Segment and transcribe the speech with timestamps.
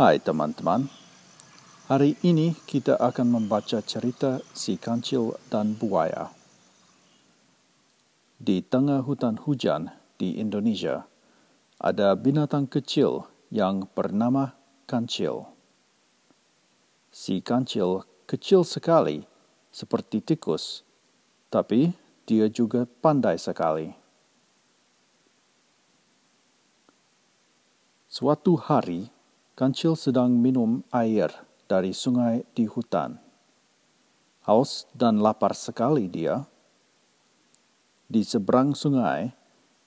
[0.00, 0.88] Hai teman-teman,
[1.84, 6.32] hari ini kita akan membaca cerita si kancil dan buaya.
[8.40, 11.04] Di tengah hutan hujan di Indonesia,
[11.76, 14.56] ada binatang kecil yang bernama
[14.88, 15.52] kancil.
[17.12, 19.28] Si kancil kecil sekali,
[19.68, 20.80] seperti tikus,
[21.52, 21.92] tapi
[22.24, 23.99] dia juga pandai sekali.
[28.10, 29.06] Suatu hari,
[29.54, 31.30] Kancil sedang minum air
[31.70, 33.22] dari sungai di hutan.
[34.42, 36.42] Haus dan lapar sekali dia.
[38.10, 39.30] Di seberang sungai,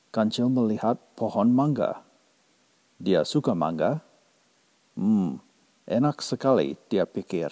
[0.07, 1.99] Kancil melihat pohon mangga.
[2.95, 3.99] Dia suka mangga.
[4.95, 5.43] Hmm,
[5.83, 7.51] enak sekali, dia pikir.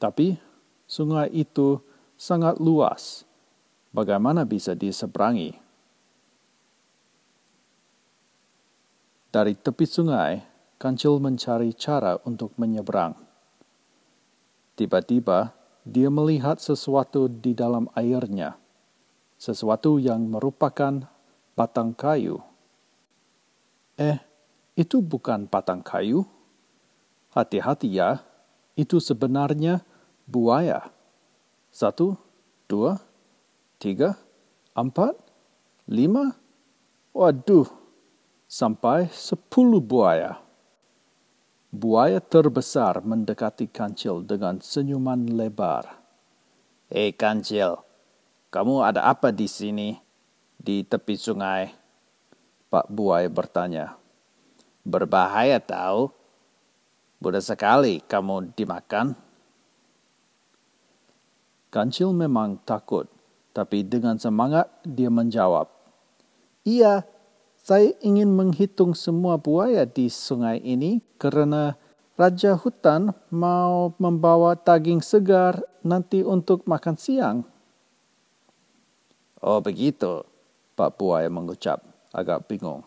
[0.00, 0.40] Tapi
[0.88, 1.84] sungai itu
[2.16, 3.28] sangat luas.
[3.92, 5.61] Bagaimana bisa diseberangi?
[9.32, 10.44] Dari tepi sungai,
[10.76, 13.16] Kancil mencari cara untuk menyeberang.
[14.76, 15.56] Tiba-tiba,
[15.88, 18.60] dia melihat sesuatu di dalam airnya,
[19.40, 21.08] sesuatu yang merupakan
[21.56, 22.44] batang kayu.
[23.96, 24.20] Eh,
[24.76, 26.28] itu bukan batang kayu.
[27.32, 28.20] Hati-hati ya,
[28.76, 29.80] itu sebenarnya
[30.28, 30.92] buaya.
[31.72, 32.20] Satu,
[32.68, 33.00] dua,
[33.80, 34.12] tiga,
[34.76, 35.16] empat,
[35.88, 36.36] lima.
[37.16, 37.81] Waduh,
[38.52, 40.36] sampai sepuluh buaya.
[41.72, 45.88] Buaya terbesar mendekati kancil dengan senyuman lebar.
[46.92, 47.80] Hei kancil,
[48.52, 49.96] kamu ada apa di sini,
[50.60, 51.72] di tepi sungai?
[52.68, 53.96] Pak Buaya bertanya.
[54.84, 56.12] Berbahaya tahu.
[57.24, 59.16] Mudah sekali kamu dimakan.
[61.72, 63.08] Kancil memang takut,
[63.56, 65.72] tapi dengan semangat dia menjawab.
[66.68, 67.08] Iya,
[67.62, 71.78] saya ingin menghitung semua buaya di sungai ini karena
[72.18, 77.38] Raja Hutan mau membawa daging segar nanti untuk makan siang.
[79.38, 80.26] Oh begitu,
[80.74, 82.82] Pak Buaya mengucap, agak bingung.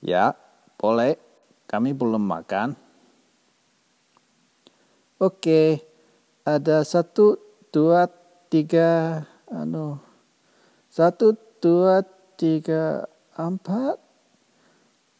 [0.00, 0.36] Ya,
[0.80, 1.20] boleh,
[1.68, 2.74] kami belum makan.
[5.20, 5.84] Oke,
[6.42, 7.38] ada satu,
[7.70, 8.10] dua,
[8.50, 10.02] tiga, anu,
[10.90, 12.02] satu, dua,
[12.34, 13.96] tiga, Empat?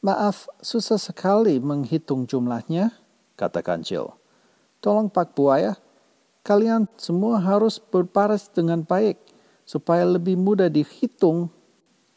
[0.03, 2.93] Maaf, susah sekali menghitung jumlahnya,
[3.39, 4.13] kata Kancil.
[4.83, 5.79] Tolong Pak Buaya,
[6.43, 9.17] kalian semua harus berbaris dengan baik
[9.63, 11.49] supaya lebih mudah dihitung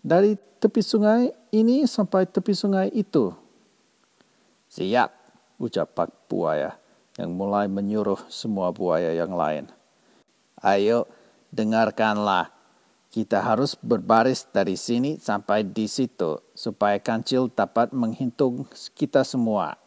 [0.01, 3.31] dari tepi sungai ini sampai tepi sungai itu.
[4.73, 5.09] Siap,
[5.61, 6.75] ucap Pak Buaya
[7.15, 9.71] yang mulai menyuruh semua buaya yang lain.
[10.59, 11.07] Ayo,
[11.55, 12.54] dengarkanlah
[13.15, 19.79] kita harus berbaris dari sini sampai di situ supaya kancil dapat menghitung kita semua.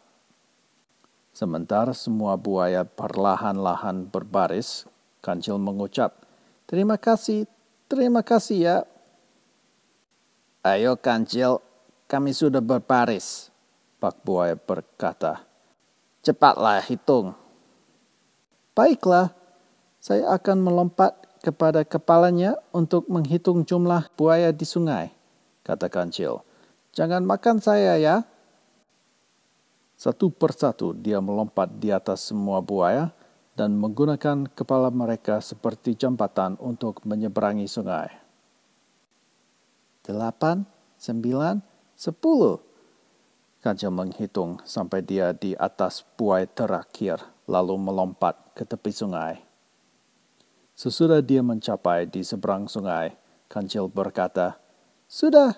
[1.29, 4.89] Sementara semua buaya perlahan-lahan berbaris,
[5.21, 6.25] kancil mengucap,
[6.65, 7.45] Terima kasih,
[7.85, 8.77] terima kasih ya.
[10.65, 11.61] Ayo kancil,
[12.09, 13.53] kami sudah berbaris.
[14.01, 15.45] Pak buaya berkata,
[16.25, 17.37] Cepatlah hitung.
[18.73, 19.37] Baiklah,
[20.01, 25.11] saya akan melompat kepada kepalanya untuk menghitung jumlah buaya di sungai,
[25.63, 26.43] kata Kancil.
[26.93, 28.27] Jangan makan saya ya.
[29.99, 33.11] Satu persatu dia melompat di atas semua buaya
[33.59, 38.07] dan menggunakan kepala mereka seperti jembatan untuk menyeberangi sungai.
[39.99, 40.63] Delapan,
[40.95, 41.59] sembilan,
[41.99, 42.63] sepuluh.
[43.59, 49.48] Kancil menghitung sampai dia di atas buaya terakhir, lalu melompat ke tepi sungai.
[50.79, 53.11] Sesudah dia mencapai di seberang sungai,
[53.51, 54.55] Kancil berkata,
[55.11, 55.51] Sudah,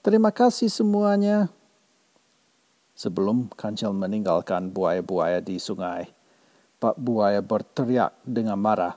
[0.00, 1.52] terima kasih semuanya.
[2.96, 6.08] Sebelum Kancil meninggalkan buaya-buaya di sungai,
[6.80, 8.96] Pak Buaya berteriak dengan marah.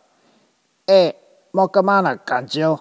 [0.87, 1.11] Eh,
[1.51, 2.79] mau ke mana Kancil?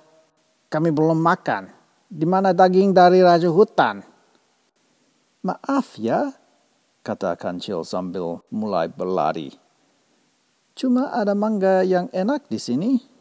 [0.71, 1.67] Kami belum makan.
[2.07, 3.99] Di mana daging dari Raja Hutan?
[5.43, 6.31] Maaf ya,
[7.03, 9.66] kata Kancil sambil mulai berlari.
[10.77, 13.16] Cuma ada mangga yang enak di sini.